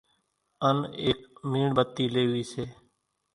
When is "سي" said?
2.51-2.63